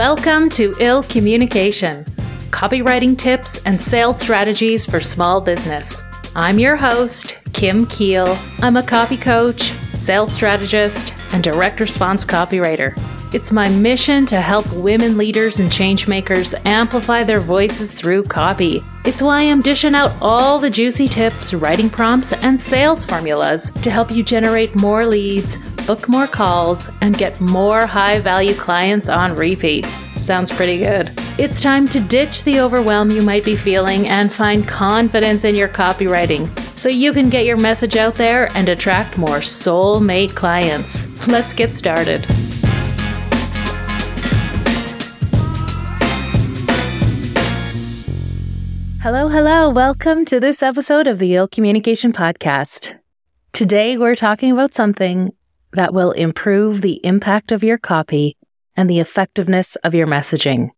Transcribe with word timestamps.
Welcome 0.00 0.48
to 0.52 0.74
Ill 0.80 1.02
Communication 1.02 2.06
copywriting 2.52 3.18
tips 3.18 3.60
and 3.66 3.78
sales 3.78 4.18
strategies 4.18 4.86
for 4.86 4.98
small 4.98 5.42
business. 5.42 6.02
I'm 6.34 6.58
your 6.58 6.74
host, 6.74 7.38
Kim 7.52 7.84
Kiel. 7.84 8.38
I'm 8.60 8.78
a 8.78 8.82
copy 8.82 9.18
coach, 9.18 9.74
sales 9.92 10.32
strategist, 10.32 11.12
and 11.34 11.44
direct 11.44 11.80
response 11.80 12.24
copywriter. 12.24 12.98
It's 13.34 13.52
my 13.52 13.68
mission 13.68 14.24
to 14.26 14.40
help 14.40 14.72
women 14.72 15.18
leaders 15.18 15.60
and 15.60 15.70
changemakers 15.70 16.58
amplify 16.64 17.22
their 17.22 17.40
voices 17.40 17.92
through 17.92 18.22
copy. 18.22 18.82
It's 19.04 19.20
why 19.20 19.42
I'm 19.42 19.60
dishing 19.60 19.94
out 19.94 20.12
all 20.22 20.58
the 20.58 20.70
juicy 20.70 21.08
tips, 21.08 21.52
writing 21.52 21.90
prompts, 21.90 22.32
and 22.32 22.58
sales 22.58 23.04
formulas 23.04 23.70
to 23.82 23.90
help 23.90 24.10
you 24.10 24.22
generate 24.22 24.74
more 24.74 25.04
leads, 25.04 25.58
book 25.86 26.08
more 26.08 26.26
calls, 26.26 26.90
and 27.00 27.16
get 27.16 27.40
more 27.40 27.86
high 27.86 28.18
value 28.18 28.54
clients 28.54 29.08
on 29.08 29.34
repeat. 29.34 29.86
Sounds 30.14 30.50
pretty 30.50 30.78
good. 30.78 31.10
It's 31.38 31.62
time 31.62 31.88
to 31.88 32.00
ditch 32.00 32.44
the 32.44 32.60
overwhelm 32.60 33.10
you 33.10 33.22
might 33.22 33.44
be 33.44 33.56
feeling 33.56 34.08
and 34.08 34.32
find 34.32 34.66
confidence 34.66 35.44
in 35.44 35.54
your 35.54 35.68
copywriting 35.68 36.48
so 36.78 36.88
you 36.88 37.12
can 37.12 37.30
get 37.30 37.46
your 37.46 37.56
message 37.56 37.96
out 37.96 38.14
there 38.14 38.50
and 38.56 38.68
attract 38.68 39.16
more 39.16 39.38
soulmate 39.38 40.34
clients. 40.34 41.06
Let's 41.26 41.52
get 41.52 41.72
started. 41.72 42.26
Hello, 49.02 49.28
hello. 49.28 49.70
Welcome 49.70 50.26
to 50.26 50.38
this 50.38 50.62
episode 50.62 51.06
of 51.06 51.18
the 51.18 51.34
Ill 51.34 51.48
Communication 51.48 52.12
Podcast. 52.12 52.98
Today, 53.54 53.96
we're 53.96 54.14
talking 54.14 54.52
about 54.52 54.74
something 54.74 55.32
that 55.72 55.94
will 55.94 56.12
improve 56.12 56.80
the 56.80 57.04
impact 57.04 57.52
of 57.52 57.64
your 57.64 57.78
copy 57.78 58.36
and 58.76 58.88
the 58.88 59.00
effectiveness 59.00 59.76
of 59.76 59.94
your 59.94 60.06
messaging. 60.06 60.70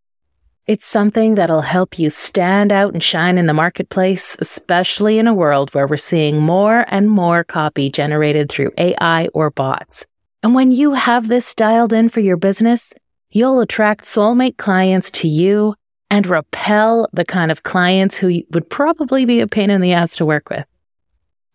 It's 0.66 0.86
something 0.86 1.34
that'll 1.34 1.62
help 1.62 1.98
you 1.98 2.08
stand 2.08 2.70
out 2.70 2.92
and 2.92 3.02
shine 3.02 3.36
in 3.36 3.46
the 3.46 3.52
marketplace, 3.52 4.36
especially 4.38 5.18
in 5.18 5.26
a 5.26 5.34
world 5.34 5.74
where 5.74 5.88
we're 5.88 5.96
seeing 5.96 6.38
more 6.38 6.84
and 6.88 7.10
more 7.10 7.42
copy 7.42 7.90
generated 7.90 8.48
through 8.48 8.70
AI 8.78 9.26
or 9.34 9.50
bots. 9.50 10.06
And 10.42 10.54
when 10.54 10.70
you 10.70 10.92
have 10.94 11.28
this 11.28 11.54
dialed 11.54 11.92
in 11.92 12.08
for 12.08 12.20
your 12.20 12.36
business, 12.36 12.94
you'll 13.30 13.60
attract 13.60 14.04
soulmate 14.04 14.56
clients 14.56 15.10
to 15.12 15.28
you 15.28 15.74
and 16.10 16.26
repel 16.26 17.08
the 17.12 17.24
kind 17.24 17.50
of 17.50 17.62
clients 17.62 18.16
who 18.16 18.42
would 18.50 18.68
probably 18.68 19.24
be 19.24 19.40
a 19.40 19.48
pain 19.48 19.70
in 19.70 19.80
the 19.80 19.92
ass 19.92 20.14
to 20.16 20.26
work 20.26 20.48
with. 20.50 20.66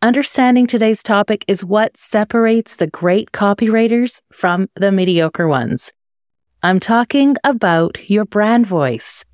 Understanding 0.03 0.67
today's 0.67 1.01
topic 1.01 1.43
is 1.47 1.65
what 1.65 1.97
separates 1.97 2.75
the 2.75 2.85
great 2.85 3.31
copywriters 3.31 4.21
from 4.31 4.69
the 4.75 4.91
mediocre 4.91 5.47
ones. 5.47 5.91
I'm 6.61 6.79
talking 6.79 7.35
about 7.43 8.07
your 8.07 8.23
brand 8.23 8.67
voice. 8.67 9.25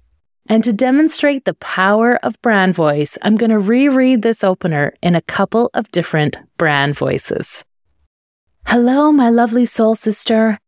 And 0.47 0.63
to 0.63 0.71
demonstrate 0.71 1.43
the 1.43 1.55
power 1.55 2.17
of 2.23 2.41
brand 2.41 2.75
voice, 2.75 3.17
I'm 3.21 3.35
going 3.35 3.49
to 3.49 3.59
reread 3.59 4.21
this 4.21 4.41
opener 4.41 4.93
in 5.01 5.17
a 5.17 5.21
couple 5.21 5.69
of 5.73 5.91
different 5.91 6.37
brand 6.57 6.95
voices. 6.95 7.65
Hello, 8.65 9.11
my 9.11 9.29
lovely 9.29 9.65
soul 9.65 9.95
sister. 9.95 10.59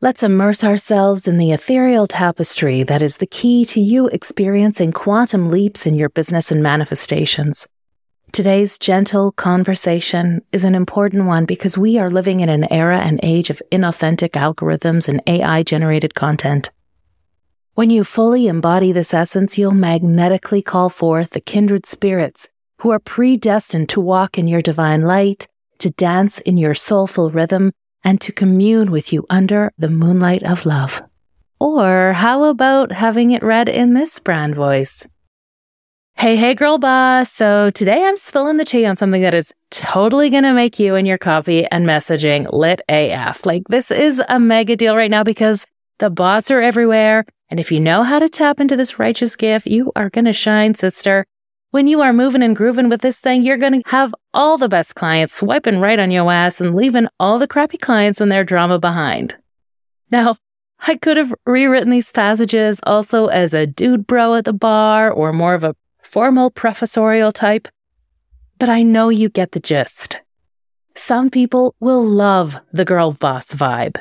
Let's 0.00 0.22
immerse 0.22 0.64
ourselves 0.64 1.28
in 1.28 1.36
the 1.36 1.52
ethereal 1.52 2.06
tapestry 2.06 2.84
that 2.84 3.02
is 3.02 3.18
the 3.18 3.26
key 3.26 3.66
to 3.66 3.80
you 3.80 4.06
experiencing 4.08 4.92
quantum 4.92 5.50
leaps 5.50 5.86
in 5.86 5.94
your 5.94 6.08
business 6.08 6.50
and 6.50 6.62
manifestations. 6.62 7.68
Today's 8.32 8.78
gentle 8.78 9.30
conversation 9.30 10.40
is 10.52 10.64
an 10.64 10.74
important 10.74 11.26
one 11.26 11.44
because 11.44 11.76
we 11.76 11.98
are 11.98 12.10
living 12.10 12.40
in 12.40 12.48
an 12.48 12.64
era 12.72 12.98
and 12.98 13.20
age 13.22 13.50
of 13.50 13.60
inauthentic 13.70 14.30
algorithms 14.30 15.06
and 15.06 15.20
AI 15.26 15.62
generated 15.62 16.14
content. 16.14 16.70
When 17.74 17.90
you 17.90 18.04
fully 18.04 18.46
embody 18.46 18.90
this 18.90 19.12
essence, 19.12 19.58
you'll 19.58 19.72
magnetically 19.72 20.62
call 20.62 20.88
forth 20.88 21.32
the 21.32 21.42
kindred 21.42 21.84
spirits 21.84 22.48
who 22.78 22.88
are 22.90 22.98
predestined 22.98 23.90
to 23.90 24.00
walk 24.00 24.38
in 24.38 24.48
your 24.48 24.62
divine 24.62 25.02
light, 25.02 25.46
to 25.80 25.90
dance 25.90 26.40
in 26.40 26.56
your 26.56 26.72
soulful 26.72 27.30
rhythm, 27.30 27.70
and 28.02 28.18
to 28.22 28.32
commune 28.32 28.90
with 28.90 29.12
you 29.12 29.26
under 29.28 29.70
the 29.76 29.90
moonlight 29.90 30.42
of 30.42 30.64
love. 30.64 31.02
Or 31.60 32.14
how 32.14 32.44
about 32.44 32.92
having 32.92 33.32
it 33.32 33.42
read 33.42 33.68
in 33.68 33.92
this 33.92 34.18
brand 34.18 34.54
voice? 34.54 35.06
Hey, 36.22 36.36
hey, 36.36 36.54
girl 36.54 36.78
boss. 36.78 37.32
So 37.32 37.70
today 37.70 38.04
I'm 38.04 38.14
spilling 38.14 38.56
the 38.56 38.64
tea 38.64 38.86
on 38.86 38.94
something 38.94 39.22
that 39.22 39.34
is 39.34 39.52
totally 39.72 40.30
going 40.30 40.44
to 40.44 40.52
make 40.52 40.78
you 40.78 40.94
and 40.94 41.04
your 41.04 41.18
copy 41.18 41.66
and 41.66 41.84
messaging 41.84 42.48
lit 42.52 42.80
AF. 42.88 43.44
Like 43.44 43.66
this 43.66 43.90
is 43.90 44.22
a 44.28 44.38
mega 44.38 44.76
deal 44.76 44.94
right 44.94 45.10
now 45.10 45.24
because 45.24 45.66
the 45.98 46.10
bots 46.10 46.48
are 46.52 46.60
everywhere. 46.60 47.24
And 47.48 47.58
if 47.58 47.72
you 47.72 47.80
know 47.80 48.04
how 48.04 48.20
to 48.20 48.28
tap 48.28 48.60
into 48.60 48.76
this 48.76 49.00
righteous 49.00 49.34
gift, 49.34 49.66
you 49.66 49.90
are 49.96 50.10
going 50.10 50.26
to 50.26 50.32
shine, 50.32 50.76
sister. 50.76 51.26
When 51.72 51.88
you 51.88 52.02
are 52.02 52.12
moving 52.12 52.44
and 52.44 52.54
grooving 52.54 52.88
with 52.88 53.00
this 53.00 53.18
thing, 53.18 53.42
you're 53.42 53.56
going 53.56 53.82
to 53.82 53.90
have 53.90 54.14
all 54.32 54.58
the 54.58 54.68
best 54.68 54.94
clients 54.94 55.34
swiping 55.34 55.80
right 55.80 55.98
on 55.98 56.12
your 56.12 56.30
ass 56.30 56.60
and 56.60 56.76
leaving 56.76 57.08
all 57.18 57.40
the 57.40 57.48
crappy 57.48 57.78
clients 57.78 58.20
and 58.20 58.30
their 58.30 58.44
drama 58.44 58.78
behind. 58.78 59.36
Now, 60.08 60.36
I 60.86 60.94
could 60.94 61.16
have 61.16 61.34
rewritten 61.46 61.90
these 61.90 62.12
passages 62.12 62.78
also 62.84 63.26
as 63.26 63.54
a 63.54 63.66
dude 63.66 64.06
bro 64.06 64.34
at 64.34 64.44
the 64.44 64.52
bar 64.52 65.10
or 65.10 65.32
more 65.32 65.54
of 65.54 65.64
a 65.64 65.74
formal 66.12 66.50
professorial 66.50 67.32
type, 67.32 67.66
but 68.58 68.68
I 68.68 68.82
know 68.82 69.08
you 69.08 69.30
get 69.30 69.52
the 69.52 69.60
gist. 69.60 70.20
Some 70.94 71.30
people 71.30 71.74
will 71.80 72.04
love 72.04 72.58
the 72.70 72.84
girl 72.84 73.12
boss 73.12 73.54
vibe. 73.54 73.96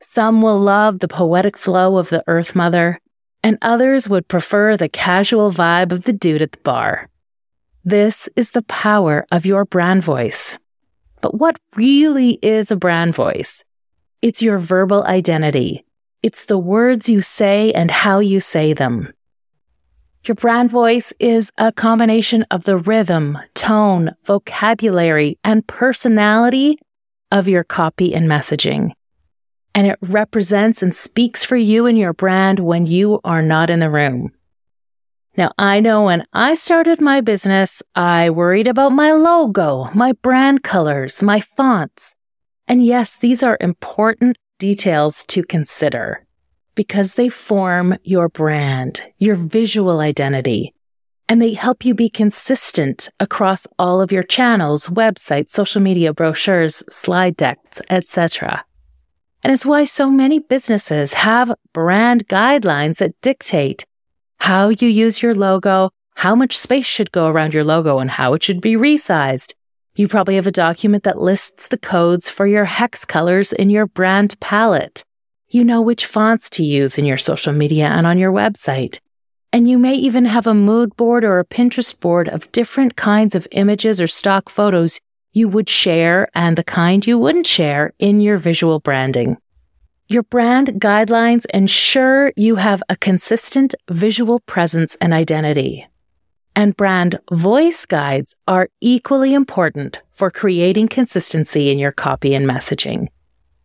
Some 0.00 0.40
will 0.40 0.60
love 0.60 1.00
the 1.00 1.08
poetic 1.08 1.58
flow 1.58 1.98
of 1.98 2.10
the 2.10 2.22
Earth 2.28 2.54
Mother, 2.54 3.00
and 3.42 3.58
others 3.60 4.08
would 4.08 4.28
prefer 4.28 4.76
the 4.76 4.88
casual 4.88 5.50
vibe 5.50 5.90
of 5.90 6.04
the 6.04 6.12
dude 6.12 6.42
at 6.42 6.52
the 6.52 6.58
bar. 6.58 7.08
This 7.84 8.28
is 8.36 8.52
the 8.52 8.62
power 8.62 9.26
of 9.32 9.44
your 9.44 9.64
brand 9.64 10.04
voice. 10.04 10.58
But 11.20 11.34
what 11.34 11.58
really 11.74 12.38
is 12.40 12.70
a 12.70 12.76
brand 12.76 13.16
voice? 13.16 13.64
It's 14.22 14.42
your 14.42 14.58
verbal 14.58 15.02
identity. 15.02 15.84
It's 16.22 16.44
the 16.44 16.58
words 16.58 17.08
you 17.08 17.20
say 17.20 17.72
and 17.72 17.90
how 17.90 18.20
you 18.20 18.38
say 18.38 18.74
them. 18.74 19.12
Your 20.24 20.36
brand 20.36 20.70
voice 20.70 21.12
is 21.18 21.50
a 21.58 21.72
combination 21.72 22.44
of 22.48 22.62
the 22.62 22.76
rhythm, 22.76 23.38
tone, 23.54 24.14
vocabulary, 24.24 25.36
and 25.42 25.66
personality 25.66 26.78
of 27.32 27.48
your 27.48 27.64
copy 27.64 28.14
and 28.14 28.28
messaging. 28.28 28.92
And 29.74 29.88
it 29.88 29.98
represents 30.00 30.80
and 30.80 30.94
speaks 30.94 31.44
for 31.44 31.56
you 31.56 31.86
and 31.86 31.98
your 31.98 32.12
brand 32.12 32.60
when 32.60 32.86
you 32.86 33.18
are 33.24 33.42
not 33.42 33.68
in 33.68 33.80
the 33.80 33.90
room. 33.90 34.30
Now, 35.36 35.50
I 35.58 35.80
know 35.80 36.04
when 36.04 36.24
I 36.32 36.54
started 36.54 37.00
my 37.00 37.20
business, 37.20 37.82
I 37.96 38.30
worried 38.30 38.68
about 38.68 38.92
my 38.92 39.10
logo, 39.10 39.90
my 39.92 40.12
brand 40.12 40.62
colors, 40.62 41.20
my 41.20 41.40
fonts. 41.40 42.14
And 42.68 42.84
yes, 42.84 43.16
these 43.16 43.42
are 43.42 43.58
important 43.60 44.38
details 44.60 45.26
to 45.26 45.42
consider 45.42 46.24
because 46.74 47.14
they 47.14 47.28
form 47.28 47.96
your 48.02 48.28
brand, 48.28 49.02
your 49.18 49.34
visual 49.34 50.00
identity, 50.00 50.74
and 51.28 51.40
they 51.40 51.54
help 51.54 51.84
you 51.84 51.94
be 51.94 52.10
consistent 52.10 53.08
across 53.20 53.66
all 53.78 54.00
of 54.00 54.12
your 54.12 54.22
channels, 54.22 54.88
websites, 54.88 55.50
social 55.50 55.80
media, 55.80 56.12
brochures, 56.12 56.84
slide 56.88 57.36
decks, 57.36 57.80
etc. 57.90 58.64
And 59.42 59.52
it's 59.52 59.66
why 59.66 59.84
so 59.84 60.10
many 60.10 60.38
businesses 60.38 61.14
have 61.14 61.54
brand 61.72 62.28
guidelines 62.28 62.98
that 62.98 63.20
dictate 63.22 63.84
how 64.38 64.68
you 64.68 64.88
use 64.88 65.22
your 65.22 65.34
logo, 65.34 65.90
how 66.16 66.34
much 66.34 66.58
space 66.58 66.86
should 66.86 67.12
go 67.12 67.28
around 67.28 67.54
your 67.54 67.64
logo, 67.64 67.98
and 67.98 68.10
how 68.10 68.34
it 68.34 68.42
should 68.42 68.60
be 68.60 68.74
resized. 68.74 69.54
You 69.94 70.08
probably 70.08 70.36
have 70.36 70.46
a 70.46 70.52
document 70.52 71.04
that 71.04 71.18
lists 71.18 71.68
the 71.68 71.78
codes 71.78 72.28
for 72.28 72.46
your 72.46 72.64
hex 72.64 73.04
colors 73.04 73.52
in 73.52 73.70
your 73.70 73.86
brand 73.86 74.38
palette. 74.40 75.04
You 75.54 75.64
know 75.64 75.82
which 75.82 76.06
fonts 76.06 76.48
to 76.48 76.64
use 76.64 76.96
in 76.96 77.04
your 77.04 77.18
social 77.18 77.52
media 77.52 77.84
and 77.84 78.06
on 78.06 78.16
your 78.16 78.32
website. 78.32 78.98
And 79.52 79.68
you 79.68 79.76
may 79.76 79.92
even 79.92 80.24
have 80.24 80.46
a 80.46 80.54
mood 80.54 80.96
board 80.96 81.24
or 81.24 81.38
a 81.40 81.44
Pinterest 81.44 82.00
board 82.00 82.26
of 82.26 82.50
different 82.52 82.96
kinds 82.96 83.34
of 83.34 83.46
images 83.50 84.00
or 84.00 84.06
stock 84.06 84.48
photos 84.48 84.98
you 85.34 85.48
would 85.48 85.68
share 85.68 86.26
and 86.34 86.56
the 86.56 86.64
kind 86.64 87.06
you 87.06 87.18
wouldn't 87.18 87.46
share 87.46 87.92
in 87.98 88.22
your 88.22 88.38
visual 88.38 88.80
branding. 88.80 89.36
Your 90.08 90.22
brand 90.22 90.68
guidelines 90.80 91.44
ensure 91.52 92.32
you 92.34 92.56
have 92.56 92.82
a 92.88 92.96
consistent 92.96 93.74
visual 93.90 94.40
presence 94.40 94.96
and 95.02 95.12
identity. 95.12 95.86
And 96.56 96.74
brand 96.78 97.20
voice 97.30 97.84
guides 97.84 98.36
are 98.48 98.70
equally 98.80 99.34
important 99.34 100.00
for 100.12 100.30
creating 100.30 100.88
consistency 100.88 101.70
in 101.70 101.78
your 101.78 101.92
copy 101.92 102.34
and 102.34 102.48
messaging. 102.48 103.08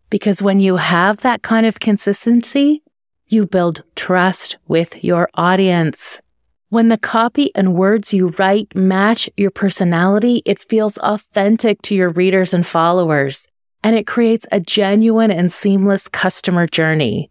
Because 0.10 0.42
when 0.42 0.60
you 0.60 0.78
have 0.78 1.22
that 1.22 1.42
kind 1.42 1.66
of 1.66 1.80
consistency, 1.80 2.82
you 3.28 3.46
build 3.46 3.84
trust 3.96 4.58
with 4.68 5.04
your 5.04 5.30
audience. 5.34 6.22
When 6.70 6.90
the 6.90 6.98
copy 6.98 7.52
and 7.56 7.76
words 7.76 8.14
you 8.14 8.30
write 8.40 8.76
match 8.76 9.30
your 9.38 9.52
personality, 9.52 10.42
it 10.46 10.60
feels 10.60 10.98
authentic 10.98 11.82
to 11.84 11.96
your 11.96 12.10
readers 12.10 12.54
and 12.54 12.66
followers, 12.66 13.48
and 13.84 13.96
it 13.96 14.08
creates 14.08 14.46
a 14.52 14.60
genuine 14.60 15.32
and 15.32 15.52
seamless 15.52 16.08
customer 16.08 16.68
journey. 16.68 17.30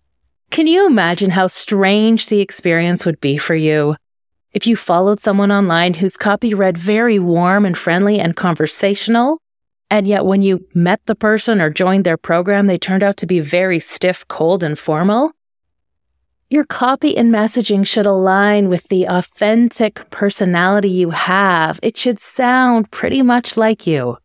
Can 0.51 0.67
you 0.67 0.87
imagine 0.87 1.31
how 1.31 1.49
strange 1.49 2.29
the 2.29 2.41
experience 2.41 3.05
would 3.05 3.21
be 3.21 3.37
for 3.37 3.55
you 3.55 3.97
if 4.57 4.67
you 4.67 4.75
followed 4.75 5.21
someone 5.21 5.53
online 5.53 5.93
whose 5.93 6.17
copy 6.17 6.55
read 6.55 6.79
very 6.79 7.19
warm 7.19 7.67
and 7.67 7.77
friendly 7.77 8.19
and 8.19 8.35
conversational, 8.35 9.39
and 9.91 10.07
yet 10.07 10.25
when 10.25 10.43
you 10.43 10.67
met 10.75 11.01
the 11.07 11.15
person 11.15 11.61
or 11.61 11.71
joined 11.71 12.05
their 12.05 12.17
program, 12.17 12.67
they 12.67 12.79
turned 12.79 13.03
out 13.03 13.17
to 13.19 13.27
be 13.27 13.41
very 13.41 13.79
stiff, 13.79 14.27
cold, 14.29 14.63
and 14.63 14.79
formal? 14.79 15.33
Your 16.49 16.65
copy 16.65 17.17
and 17.17 17.33
messaging 17.33 17.87
should 17.87 18.07
align 18.07 18.69
with 18.69 18.87
the 18.89 19.05
authentic 19.05 20.09
personality 20.11 20.89
you 20.89 21.11
have. 21.11 21.81
It 21.83 21.97
should 21.97 22.21
sound 22.21 22.91
pretty 22.91 23.23
much 23.23 23.57
like 23.57 23.87
you. 23.87 24.19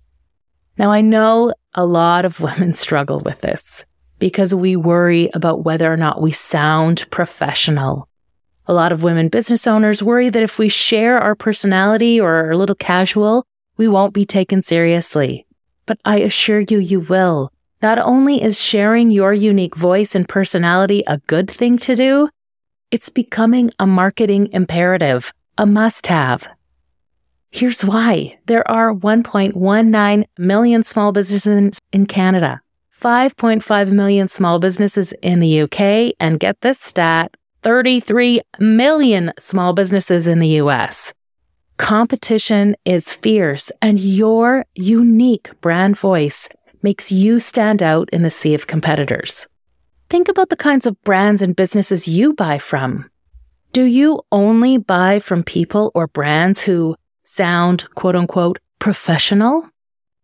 Now, 0.77 0.91
I 0.91 1.01
know 1.01 1.53
a 1.73 1.85
lot 1.85 2.25
of 2.25 2.39
women 2.41 2.73
struggle 2.73 3.19
with 3.19 3.41
this 3.41 3.85
because 4.19 4.53
we 4.53 4.75
worry 4.75 5.29
about 5.33 5.63
whether 5.63 5.91
or 5.91 5.97
not 5.97 6.21
we 6.21 6.31
sound 6.31 7.05
professional. 7.09 8.07
A 8.67 8.73
lot 8.73 8.91
of 8.91 9.03
women 9.03 9.29
business 9.29 9.65
owners 9.65 10.03
worry 10.03 10.29
that 10.29 10.43
if 10.43 10.59
we 10.59 10.69
share 10.69 11.17
our 11.17 11.33
personality 11.33 12.21
or 12.21 12.31
are 12.45 12.51
a 12.51 12.57
little 12.57 12.75
casual, 12.75 13.45
we 13.77 13.87
won't 13.87 14.13
be 14.13 14.25
taken 14.25 14.61
seriously. 14.61 15.47
But 15.91 15.99
I 16.05 16.19
assure 16.19 16.61
you, 16.61 16.77
you 16.77 17.01
will. 17.01 17.51
Not 17.81 17.99
only 17.99 18.41
is 18.41 18.63
sharing 18.63 19.11
your 19.11 19.33
unique 19.33 19.75
voice 19.75 20.15
and 20.15 20.25
personality 20.25 21.03
a 21.05 21.17
good 21.27 21.51
thing 21.51 21.77
to 21.79 21.97
do, 21.97 22.29
it's 22.91 23.09
becoming 23.09 23.71
a 23.77 23.85
marketing 23.85 24.47
imperative, 24.53 25.33
a 25.57 25.65
must 25.65 26.07
have. 26.07 26.47
Here's 27.49 27.83
why. 27.83 28.39
There 28.45 28.65
are 28.71 28.95
1.19 28.95 30.23
million 30.37 30.83
small 30.85 31.11
businesses 31.11 31.77
in 31.91 32.05
Canada, 32.05 32.61
5.5 32.97 33.91
million 33.91 34.29
small 34.29 34.59
businesses 34.59 35.11
in 35.21 35.41
the 35.41 35.63
UK, 35.63 36.15
and 36.21 36.39
get 36.39 36.61
this 36.61 36.79
stat, 36.79 37.35
33 37.63 38.39
million 38.59 39.33
small 39.37 39.73
businesses 39.73 40.25
in 40.25 40.39
the 40.39 40.61
US. 40.61 41.13
Competition 41.81 42.75
is 42.85 43.11
fierce, 43.11 43.71
and 43.81 43.99
your 43.99 44.65
unique 44.75 45.49
brand 45.61 45.97
voice 45.97 46.47
makes 46.83 47.11
you 47.11 47.39
stand 47.39 47.81
out 47.81 48.07
in 48.13 48.21
the 48.21 48.29
sea 48.29 48.53
of 48.53 48.67
competitors. 48.67 49.47
Think 50.07 50.27
about 50.27 50.49
the 50.49 50.55
kinds 50.55 50.85
of 50.85 51.01
brands 51.01 51.41
and 51.41 51.55
businesses 51.55 52.07
you 52.07 52.33
buy 52.33 52.59
from. 52.59 53.09
Do 53.73 53.83
you 53.83 54.21
only 54.31 54.77
buy 54.77 55.17
from 55.19 55.43
people 55.43 55.91
or 55.95 56.05
brands 56.05 56.61
who 56.61 56.95
sound 57.23 57.89
quote 57.95 58.15
unquote 58.15 58.59
professional? 58.77 59.67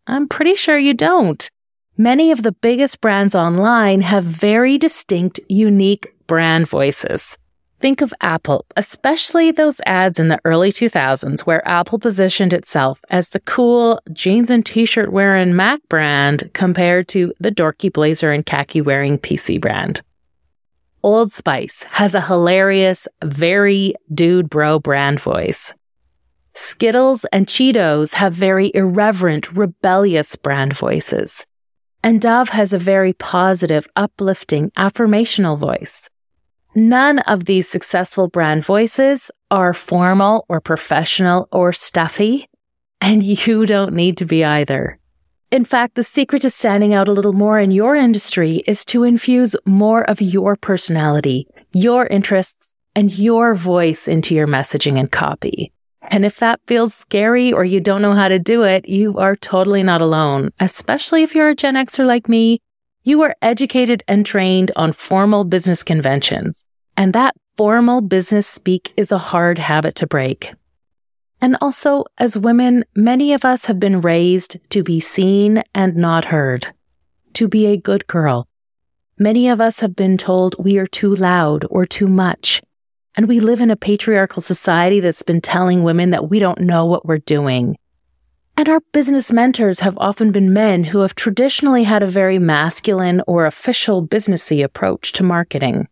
I'm 0.06 0.28
pretty 0.28 0.54
sure 0.54 0.78
you 0.78 0.94
don't. 0.94 1.50
Many 1.98 2.32
of 2.32 2.44
the 2.44 2.52
biggest 2.52 3.02
brands 3.02 3.34
online 3.34 4.02
have 4.02 4.24
very 4.24 4.78
distinct, 4.78 5.40
unique 5.50 6.14
brand 6.28 6.68
voices. 6.70 7.36
Think 7.80 8.02
of 8.02 8.12
Apple, 8.22 8.66
especially 8.76 9.52
those 9.52 9.80
ads 9.86 10.18
in 10.18 10.30
the 10.30 10.40
early 10.44 10.72
2000s 10.72 11.42
where 11.42 11.68
Apple 11.68 12.00
positioned 12.00 12.52
itself 12.52 13.02
as 13.12 13.30
the 13.30 13.40
cool 13.42 14.02
jeans 14.12 14.50
and 14.50 14.66
t 14.66 14.86
shirt 14.86 15.12
wearing 15.12 15.56
Mac 15.56 15.82
brand 15.88 16.50
compared 16.54 17.08
to 17.10 17.34
the 17.40 17.52
dorky 17.52 17.94
blazer 17.94 18.32
and 18.32 18.44
khaki 18.44 18.82
wearing 18.82 19.20
PC 19.20 19.62
brand. 19.62 20.02
Old 21.04 21.32
Spice 21.32 21.84
has 21.92 22.16
a 22.16 22.22
hilarious, 22.22 23.08
very 23.24 23.94
dude 24.12 24.50
bro 24.50 24.80
brand 24.80 25.20
voice. 25.20 25.76
Skittles 26.56 27.26
and 27.32 27.46
Cheetos 27.46 28.14
have 28.14 28.34
very 28.34 28.72
irreverent, 28.74 29.52
rebellious 29.54 30.36
brand 30.36 30.74
voices. 30.74 31.46
And 32.02 32.20
Dove 32.20 32.50
has 32.50 32.74
a 32.74 32.80
very 32.80 33.14
positive, 33.14 33.88
uplifting, 33.96 34.72
affirmational 34.72 35.60
voice. 35.60 36.10
None 36.80 37.18
of 37.18 37.46
these 37.46 37.68
successful 37.68 38.28
brand 38.28 38.64
voices 38.64 39.32
are 39.50 39.74
formal 39.74 40.46
or 40.48 40.62
professional 40.62 41.48
or 41.52 41.74
stuffy, 41.74 42.48
and 43.02 43.24
you 43.24 43.66
don't 43.66 43.94
need 43.94 44.16
to 44.18 44.26
be 44.26 44.46
either. 44.46 45.00
In 45.50 45.66
fact, 45.66 45.96
the 45.96 46.04
secret 46.04 46.44
to 46.44 46.52
standing 46.52 46.94
out 46.94 47.08
a 47.08 47.12
little 47.12 47.34
more 47.34 47.60
in 47.60 47.72
your 47.72 47.96
industry 47.96 48.62
is 48.68 48.86
to 48.86 49.06
infuse 49.06 49.56
more 49.66 50.08
of 50.08 50.22
your 50.22 50.56
personality, 50.56 51.48
your 51.74 52.06
interests, 52.06 52.72
and 52.96 53.12
your 53.18 53.56
voice 53.56 54.08
into 54.08 54.36
your 54.36 54.46
messaging 54.46 55.00
and 55.00 55.12
copy. 55.12 55.74
And 56.04 56.24
if 56.24 56.38
that 56.38 56.62
feels 56.68 56.94
scary 56.94 57.52
or 57.52 57.66
you 57.66 57.80
don't 57.80 58.04
know 58.04 58.14
how 58.14 58.28
to 58.28 58.38
do 58.38 58.62
it, 58.62 58.88
you 58.88 59.18
are 59.18 59.36
totally 59.36 59.82
not 59.82 60.04
alone, 60.04 60.52
especially 60.60 61.24
if 61.24 61.34
you're 61.34 61.50
a 61.50 61.56
Gen 61.56 61.74
Xer 61.74 62.06
like 62.06 62.30
me 62.30 62.62
you 63.08 63.22
are 63.22 63.38
educated 63.42 64.04
and 64.10 64.26
trained 64.26 64.70
on 64.76 64.92
formal 64.92 65.46
business 65.46 65.82
conventions, 65.82 66.66
and 66.98 67.14
that 67.14 67.36
formal 67.56 68.02
business 68.02 68.48
speak 68.48 68.92
is 68.98 69.12
a 69.12 69.18
hard 69.18 69.60
habit 69.60 69.96
to 69.96 70.08
break. 70.08 70.54
And 71.40 71.56
also, 71.62 72.06
as 72.18 72.38
women, 72.38 72.84
many 72.96 73.34
of 73.34 73.46
us 73.46 73.68
have 73.68 73.80
been 73.80 74.02
raised 74.02 74.58
to 74.72 74.84
be 74.84 75.00
seen 75.00 75.64
and 75.74 75.96
not 75.96 76.26
heard, 76.26 76.74
to 77.34 77.48
be 77.48 77.68
a 77.68 77.78
good 77.78 78.08
girl. 78.08 78.48
Many 79.20 79.48
of 79.48 79.62
us 79.62 79.80
have 79.80 79.96
been 79.96 80.18
told 80.18 80.56
we 80.58 80.78
are 80.80 80.88
too 80.88 81.14
loud 81.14 81.64
or 81.70 81.86
too 81.86 82.08
much. 82.08 82.62
And 83.16 83.28
we 83.28 83.40
live 83.40 83.62
in 83.62 83.72
a 83.72 83.76
patriarchal 83.76 84.42
society 84.42 85.00
that's 85.00 85.24
been 85.24 85.42
telling 85.42 85.84
women 85.84 86.10
that 86.12 86.30
we 86.30 86.40
don't 86.40 86.62
know 86.62 86.86
what 86.86 87.06
we're 87.06 87.18
doing, 87.20 87.78
and 88.60 88.68
our 88.70 88.80
business 88.92 89.32
mentors 89.32 89.82
have 89.82 89.96
often 90.00 90.32
been 90.32 90.52
men 90.52 90.84
who 90.84 91.02
have 91.02 91.14
traditionally 91.14 91.84
had 91.84 92.02
a 92.02 92.08
very 92.08 92.40
masculine 92.40 93.22
or 93.28 93.46
official 93.46 94.06
businessy 94.06 94.64
approach 94.64 95.12
to 95.12 95.24
marketing. 95.24 95.88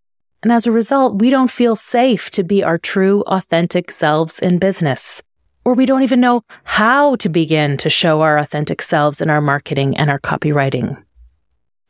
And 0.45 0.53
as 0.53 0.67
a 0.67 0.71
result, 0.71 1.19
we 1.19 1.31
don't 1.31 1.49
feel 1.49 1.75
safe 1.75 2.29
to 2.29 2.43
be 2.43 2.63
our 2.63 2.77
true, 2.77 3.23
authentic 3.23 3.91
selves 3.91 4.39
in 4.39 4.59
business. 4.59 5.23
Or 5.65 5.73
we 5.73 5.87
don't 5.87 6.03
even 6.03 6.21
know 6.21 6.43
how 6.63 7.15
to 7.17 7.29
begin 7.29 7.77
to 7.77 7.89
show 7.89 8.21
our 8.21 8.37
authentic 8.37 8.83
selves 8.83 9.19
in 9.19 9.31
our 9.31 9.41
marketing 9.41 9.97
and 9.97 10.11
our 10.11 10.19
copywriting. 10.19 11.03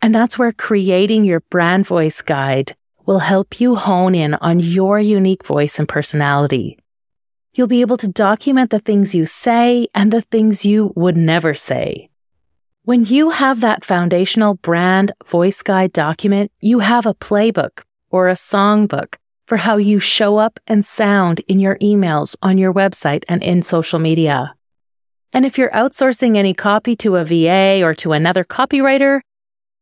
And 0.01 0.15
that's 0.15 0.39
where 0.39 0.53
creating 0.53 1.25
your 1.25 1.41
brand 1.41 1.85
voice 1.85 2.21
guide 2.21 2.77
will 3.05 3.19
help 3.19 3.59
you 3.59 3.75
hone 3.75 4.15
in 4.15 4.35
on 4.35 4.61
your 4.61 5.01
unique 5.01 5.45
voice 5.45 5.77
and 5.77 5.87
personality 5.87 6.79
You'll 7.55 7.67
be 7.67 7.79
able 7.79 7.95
to 7.97 8.09
document 8.09 8.69
the 8.69 8.79
things 8.79 9.15
you 9.15 9.25
say 9.25 9.87
and 9.95 10.11
the 10.11 10.19
things 10.19 10.65
you 10.65 10.91
would 10.97 11.15
never 11.15 11.53
say. 11.53 12.09
When 12.83 13.05
you 13.05 13.29
have 13.29 13.61
that 13.61 13.85
foundational 13.85 14.55
brand 14.55 15.13
voice 15.25 15.63
guide 15.63 15.93
document, 15.93 16.51
you 16.59 16.79
have 16.79 17.05
a 17.05 17.13
playbook 17.13 17.83
or 18.15 18.29
a 18.29 18.33
songbook 18.33 19.15
for 19.45 19.57
how 19.57 19.75
you 19.75 19.99
show 19.99 20.37
up 20.37 20.57
and 20.67 20.85
sound 20.85 21.41
in 21.49 21.59
your 21.59 21.77
emails, 21.79 22.37
on 22.41 22.57
your 22.57 22.73
website, 22.73 23.25
and 23.27 23.43
in 23.43 23.61
social 23.61 23.99
media. 23.99 24.55
And 25.33 25.45
if 25.45 25.57
you're 25.57 25.71
outsourcing 25.71 26.37
any 26.37 26.53
copy 26.53 26.95
to 26.95 27.17
a 27.17 27.25
VA 27.25 27.83
or 27.83 27.93
to 27.95 28.13
another 28.13 28.45
copywriter, 28.45 29.19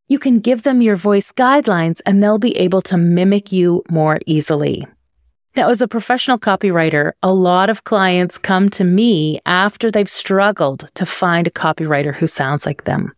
you 0.08 0.18
can 0.18 0.40
give 0.40 0.64
them 0.64 0.82
your 0.82 0.96
voice 0.96 1.32
guidelines 1.32 2.02
and 2.08 2.24
they'll 2.24 2.40
be 2.40 2.58
able 2.58 2.82
to 2.82 2.98
mimic 2.98 3.52
you 3.52 3.84
more 3.88 4.20
easily. 4.26 4.88
Now, 5.56 5.70
as 5.70 5.84
a 5.84 5.88
professional 5.88 6.40
copywriter, 6.40 7.12
a 7.22 7.32
lot 7.32 7.70
of 7.70 7.84
clients 7.84 8.40
come 8.40 8.72
to 8.72 8.84
me 8.84 9.40
after 9.46 9.92
they've 9.92 10.10
struggled 10.10 10.90
to 10.96 11.06
find 11.06 11.46
a 11.46 11.52
copywriter 11.52 12.16
who 12.16 12.26
sounds 12.26 12.66
like 12.66 12.86
them. 12.86 13.14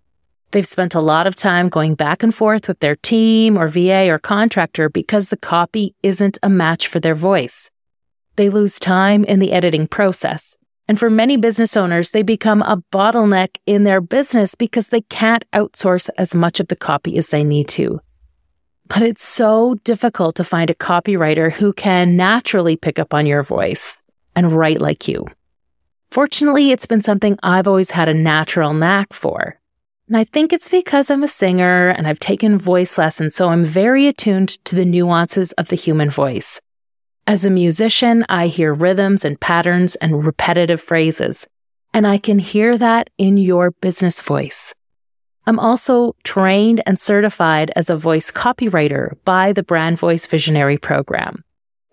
They've 0.55 0.65
spent 0.65 0.95
a 0.95 1.01
lot 1.01 1.27
of 1.27 1.35
time 1.35 1.67
going 1.67 1.95
back 1.95 2.23
and 2.23 2.33
forth 2.33 2.69
with 2.69 2.79
their 2.79 2.95
team 2.95 3.57
or 3.57 3.67
VA 3.67 4.09
or 4.09 4.17
contractor 4.17 4.87
because 4.87 5.27
the 5.27 5.35
copy 5.35 5.93
isn't 6.01 6.37
a 6.41 6.47
match 6.47 6.87
for 6.87 7.01
their 7.01 7.13
voice. 7.13 7.69
They 8.37 8.49
lose 8.49 8.79
time 8.79 9.25
in 9.25 9.39
the 9.39 9.51
editing 9.51 9.85
process. 9.85 10.55
And 10.87 10.97
for 10.97 11.09
many 11.09 11.35
business 11.35 11.75
owners, 11.75 12.11
they 12.11 12.23
become 12.23 12.61
a 12.61 12.81
bottleneck 12.89 13.57
in 13.65 13.83
their 13.83 13.99
business 13.99 14.55
because 14.55 14.87
they 14.87 15.01
can't 15.01 15.43
outsource 15.51 16.09
as 16.17 16.33
much 16.33 16.61
of 16.61 16.69
the 16.69 16.77
copy 16.77 17.17
as 17.17 17.31
they 17.31 17.43
need 17.43 17.67
to. 17.71 17.99
But 18.87 19.01
it's 19.01 19.25
so 19.25 19.75
difficult 19.83 20.35
to 20.35 20.45
find 20.45 20.69
a 20.69 20.73
copywriter 20.73 21.51
who 21.51 21.73
can 21.73 22.15
naturally 22.15 22.77
pick 22.77 22.97
up 22.97 23.13
on 23.13 23.25
your 23.25 23.43
voice 23.43 24.01
and 24.37 24.53
write 24.53 24.79
like 24.79 25.09
you. 25.09 25.25
Fortunately, 26.11 26.71
it's 26.71 26.85
been 26.85 27.01
something 27.01 27.37
I've 27.43 27.67
always 27.67 27.91
had 27.91 28.07
a 28.07 28.13
natural 28.13 28.73
knack 28.73 29.11
for. 29.11 29.59
And 30.07 30.15
I 30.15 30.23
think 30.23 30.53
it's 30.53 30.69
because 30.69 31.09
I'm 31.09 31.23
a 31.23 31.27
singer 31.27 31.89
and 31.89 32.07
I've 32.07 32.19
taken 32.19 32.59
voice 32.59 32.97
lessons, 32.97 33.35
so 33.35 33.49
I'm 33.49 33.65
very 33.65 34.05
attuned 34.05 34.49
to 34.65 34.75
the 34.75 34.85
nuances 34.85 35.51
of 35.53 35.69
the 35.69 35.75
human 35.75 36.11
voice. 36.11 36.61
As 37.25 37.43
a 37.43 37.49
musician, 37.49 38.23
I 38.29 38.47
hear 38.47 38.71
rhythms 38.71 39.25
and 39.25 39.39
patterns 39.39 39.95
and 39.95 40.23
repetitive 40.23 40.79
phrases, 40.79 41.47
and 41.91 42.05
I 42.05 42.19
can 42.19 42.37
hear 42.37 42.77
that 42.77 43.09
in 43.17 43.37
your 43.37 43.71
business 43.71 44.21
voice. 44.21 44.75
I'm 45.47 45.57
also 45.59 46.15
trained 46.23 46.83
and 46.85 46.99
certified 46.99 47.71
as 47.75 47.89
a 47.89 47.97
voice 47.97 48.31
copywriter 48.31 49.13
by 49.25 49.53
the 49.53 49.63
Brand 49.63 49.97
Voice 49.97 50.27
Visionary 50.27 50.77
Program. 50.77 51.43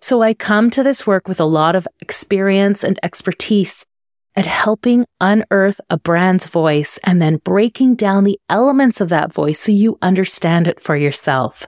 So 0.02 0.20
I 0.20 0.34
come 0.34 0.68
to 0.70 0.82
this 0.82 1.06
work 1.06 1.28
with 1.28 1.40
a 1.40 1.44
lot 1.44 1.76
of 1.76 1.88
experience 2.00 2.84
and 2.84 2.98
expertise 3.02 3.86
at 4.34 4.46
helping 4.46 5.06
unearth 5.20 5.80
a 5.90 5.98
brand's 5.98 6.46
voice 6.46 6.98
and 7.04 7.20
then 7.20 7.36
breaking 7.38 7.94
down 7.94 8.24
the 8.24 8.38
elements 8.48 9.00
of 9.00 9.08
that 9.10 9.32
voice 9.32 9.58
so 9.58 9.72
you 9.72 9.98
understand 10.02 10.68
it 10.68 10.80
for 10.80 10.96
yourself. 10.96 11.66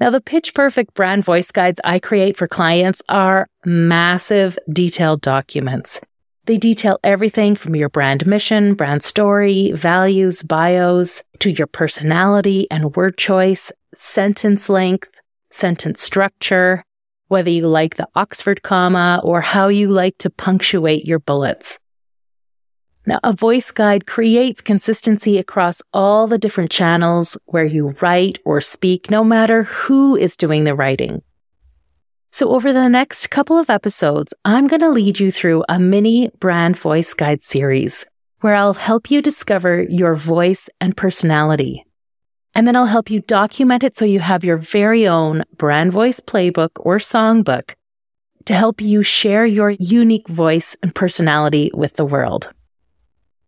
Now, 0.00 0.10
the 0.10 0.20
pitch 0.20 0.54
perfect 0.54 0.94
brand 0.94 1.24
voice 1.24 1.52
guides 1.52 1.80
I 1.84 1.98
create 1.98 2.36
for 2.36 2.48
clients 2.48 3.02
are 3.08 3.46
massive, 3.64 4.58
detailed 4.72 5.20
documents. 5.20 6.00
They 6.46 6.56
detail 6.56 6.98
everything 7.04 7.54
from 7.54 7.76
your 7.76 7.88
brand 7.88 8.26
mission, 8.26 8.74
brand 8.74 9.04
story, 9.04 9.70
values, 9.72 10.42
bios, 10.42 11.22
to 11.38 11.52
your 11.52 11.68
personality 11.68 12.66
and 12.68 12.96
word 12.96 13.16
choice, 13.16 13.70
sentence 13.94 14.68
length, 14.68 15.20
sentence 15.50 16.02
structure, 16.02 16.84
whether 17.32 17.48
you 17.48 17.66
like 17.66 17.96
the 17.96 18.06
Oxford 18.14 18.62
comma 18.62 19.18
or 19.24 19.40
how 19.40 19.68
you 19.68 19.88
like 19.88 20.18
to 20.18 20.28
punctuate 20.28 21.06
your 21.06 21.18
bullets. 21.18 21.78
Now, 23.06 23.20
a 23.24 23.32
voice 23.32 23.70
guide 23.70 24.06
creates 24.06 24.60
consistency 24.60 25.38
across 25.38 25.80
all 25.94 26.26
the 26.26 26.36
different 26.36 26.70
channels 26.70 27.38
where 27.46 27.64
you 27.64 27.94
write 28.02 28.38
or 28.44 28.60
speak, 28.60 29.10
no 29.10 29.24
matter 29.24 29.62
who 29.62 30.14
is 30.14 30.36
doing 30.36 30.64
the 30.64 30.74
writing. 30.74 31.22
So 32.32 32.50
over 32.50 32.70
the 32.70 32.88
next 32.88 33.30
couple 33.30 33.56
of 33.56 33.70
episodes, 33.70 34.34
I'm 34.44 34.66
going 34.66 34.80
to 34.80 34.90
lead 34.90 35.18
you 35.18 35.30
through 35.30 35.64
a 35.70 35.78
mini 35.78 36.30
brand 36.38 36.76
voice 36.76 37.14
guide 37.14 37.42
series 37.42 38.04
where 38.40 38.54
I'll 38.54 38.74
help 38.74 39.10
you 39.10 39.22
discover 39.22 39.82
your 39.88 40.14
voice 40.16 40.68
and 40.82 40.94
personality. 40.94 41.86
And 42.54 42.66
then 42.66 42.76
I'll 42.76 42.86
help 42.86 43.10
you 43.10 43.20
document 43.20 43.82
it 43.82 43.96
so 43.96 44.04
you 44.04 44.20
have 44.20 44.44
your 44.44 44.58
very 44.58 45.08
own 45.08 45.44
brand 45.56 45.92
voice 45.92 46.20
playbook 46.20 46.70
or 46.76 46.98
songbook 46.98 47.74
to 48.44 48.54
help 48.54 48.80
you 48.80 49.02
share 49.02 49.46
your 49.46 49.70
unique 49.70 50.28
voice 50.28 50.76
and 50.82 50.94
personality 50.94 51.70
with 51.72 51.94
the 51.94 52.04
world. 52.04 52.50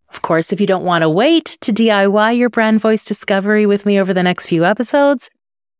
Of 0.09 0.23
course, 0.23 0.53
if 0.53 0.61
you 0.61 0.67
don't 0.67 0.85
want 0.85 1.03
to 1.03 1.09
wait 1.09 1.45
to 1.63 1.73
DIY 1.73 2.39
your 2.39 2.49
brand 2.49 2.81
voice 2.81 3.05
discovery 3.05 3.67
with 3.67 3.85
me 3.85 3.99
over 3.99 4.15
the 4.15 4.23
next 4.23 4.47
few 4.47 4.65
episodes, 4.65 5.31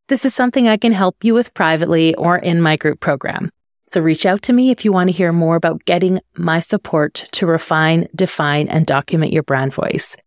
this 0.07 0.25
is 0.25 0.35
something 0.35 0.67
I 0.67 0.77
can 0.77 0.91
help 0.91 1.23
you 1.23 1.33
with 1.33 1.53
privately 1.53 2.13
or 2.15 2.37
in 2.37 2.61
my 2.61 2.75
group 2.75 2.99
program. 2.99 3.49
So 3.87 4.01
reach 4.01 4.25
out 4.25 4.41
to 4.43 4.53
me 4.53 4.71
if 4.71 4.83
you 4.83 4.91
want 4.91 5.09
to 5.09 5.15
hear 5.15 5.31
more 5.31 5.55
about 5.55 5.85
getting 5.85 6.19
my 6.35 6.59
support 6.59 7.13
to 7.31 7.47
refine, 7.47 8.09
define, 8.13 8.67
and 8.67 8.85
document 8.85 9.31
your 9.31 9.43
brand 9.43 9.73
voice. 9.73 10.17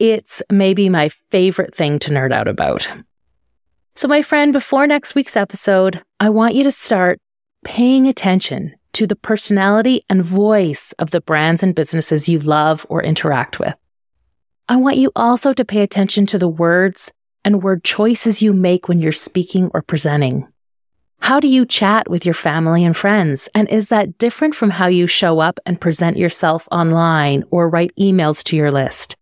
It's 0.00 0.42
maybe 0.50 0.88
my 0.88 1.10
favorite 1.30 1.74
thing 1.74 1.98
to 2.00 2.10
nerd 2.10 2.32
out 2.32 2.48
about. 2.48 2.90
So, 3.94 4.08
my 4.08 4.22
friend, 4.22 4.50
before 4.50 4.86
next 4.86 5.14
week's 5.14 5.36
episode, 5.36 6.02
I 6.18 6.30
want 6.30 6.54
you 6.54 6.64
to 6.64 6.70
start 6.70 7.20
paying 7.66 8.08
attention 8.08 8.74
to 8.94 9.06
the 9.06 9.14
personality 9.14 10.00
and 10.08 10.24
voice 10.24 10.92
of 10.92 11.10
the 11.10 11.20
brands 11.20 11.62
and 11.62 11.74
businesses 11.74 12.30
you 12.30 12.38
love 12.38 12.86
or 12.88 13.02
interact 13.02 13.60
with. 13.60 13.74
I 14.70 14.76
want 14.76 14.96
you 14.96 15.12
also 15.14 15.52
to 15.52 15.66
pay 15.66 15.82
attention 15.82 16.24
to 16.26 16.38
the 16.38 16.48
words 16.48 17.12
and 17.44 17.62
word 17.62 17.84
choices 17.84 18.40
you 18.40 18.54
make 18.54 18.88
when 18.88 19.00
you're 19.00 19.12
speaking 19.12 19.70
or 19.74 19.82
presenting. 19.82 20.48
How 21.20 21.40
do 21.40 21.46
you 21.46 21.66
chat 21.66 22.08
with 22.08 22.24
your 22.24 22.32
family 22.32 22.86
and 22.86 22.96
friends? 22.96 23.50
And 23.54 23.68
is 23.68 23.90
that 23.90 24.16
different 24.16 24.54
from 24.54 24.70
how 24.70 24.86
you 24.88 25.06
show 25.06 25.40
up 25.40 25.60
and 25.66 25.78
present 25.78 26.16
yourself 26.16 26.66
online 26.72 27.44
or 27.50 27.68
write 27.68 27.92
emails 28.00 28.42
to 28.44 28.56
your 28.56 28.70
list? 28.70 29.18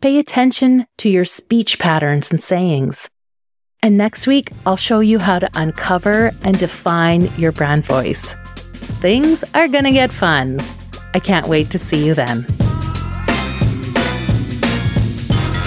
Pay 0.00 0.18
attention 0.18 0.86
to 0.96 1.10
your 1.10 1.26
speech 1.26 1.78
patterns 1.78 2.30
and 2.30 2.42
sayings. 2.42 3.10
And 3.82 3.98
next 3.98 4.26
week, 4.26 4.50
I'll 4.64 4.76
show 4.78 5.00
you 5.00 5.18
how 5.18 5.38
to 5.38 5.50
uncover 5.54 6.32
and 6.42 6.58
define 6.58 7.28
your 7.36 7.52
brand 7.52 7.84
voice. 7.84 8.34
Things 9.02 9.44
are 9.52 9.68
going 9.68 9.84
to 9.84 9.92
get 9.92 10.10
fun. 10.10 10.58
I 11.12 11.18
can't 11.18 11.48
wait 11.48 11.70
to 11.72 11.78
see 11.78 12.02
you 12.02 12.14
then. 12.14 12.46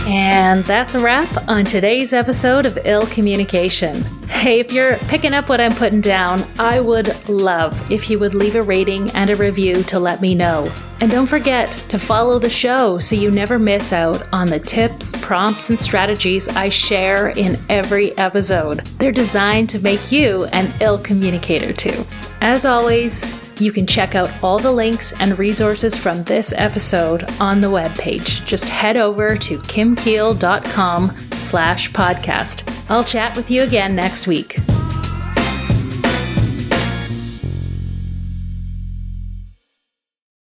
And 0.05 0.65
that's 0.65 0.95
a 0.95 0.99
wrap 0.99 1.47
on 1.47 1.63
today's 1.63 2.11
episode 2.11 2.65
of 2.65 2.77
Ill 2.83 3.05
Communication. 3.07 4.01
Hey, 4.27 4.59
if 4.59 4.73
you're 4.73 4.97
picking 5.07 5.33
up 5.33 5.47
what 5.47 5.61
I'm 5.61 5.73
putting 5.73 6.01
down, 6.01 6.43
I 6.59 6.81
would 6.81 7.29
love 7.29 7.89
if 7.89 8.09
you 8.09 8.19
would 8.19 8.33
leave 8.33 8.55
a 8.55 8.61
rating 8.61 9.09
and 9.11 9.29
a 9.29 9.35
review 9.37 9.81
to 9.83 9.99
let 9.99 10.19
me 10.19 10.35
know. 10.35 10.69
And 10.99 11.09
don't 11.09 11.27
forget 11.27 11.71
to 11.87 11.97
follow 11.97 12.37
the 12.37 12.49
show 12.49 12.99
so 12.99 13.15
you 13.15 13.31
never 13.31 13.57
miss 13.57 13.93
out 13.93 14.27
on 14.33 14.47
the 14.47 14.59
tips, 14.59 15.13
prompts, 15.21 15.69
and 15.69 15.79
strategies 15.79 16.49
I 16.49 16.67
share 16.67 17.29
in 17.29 17.57
every 17.69 18.17
episode. 18.17 18.85
They're 18.99 19.13
designed 19.13 19.69
to 19.69 19.79
make 19.79 20.11
you 20.11 20.45
an 20.45 20.73
ill 20.81 20.97
communicator 20.97 21.71
too. 21.71 22.05
As 22.41 22.65
always, 22.65 23.23
you 23.59 23.71
can 23.71 23.85
check 23.85 24.15
out 24.15 24.31
all 24.43 24.59
the 24.59 24.71
links 24.71 25.13
and 25.19 25.37
resources 25.37 25.95
from 25.95 26.23
this 26.23 26.53
episode 26.57 27.29
on 27.39 27.61
the 27.61 27.67
webpage. 27.67 28.45
Just 28.45 28.69
head 28.69 28.97
over 28.97 29.37
to 29.37 29.57
kimkiel.com 29.59 31.15
slash 31.41 31.91
podcast. 31.91 32.69
I'll 32.89 33.03
chat 33.03 33.35
with 33.35 33.49
you 33.51 33.63
again 33.63 33.95
next 33.95 34.27
week. 34.27 34.57